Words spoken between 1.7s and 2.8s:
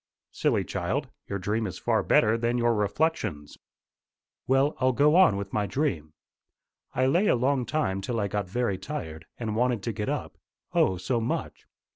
far better than your